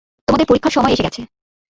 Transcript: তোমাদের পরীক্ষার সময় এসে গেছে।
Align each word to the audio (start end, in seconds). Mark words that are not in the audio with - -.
তোমাদের 0.27 0.47
পরীক্ষার 0.47 0.75
সময় 0.75 0.93
এসে 0.93 1.05
গেছে। 1.07 1.21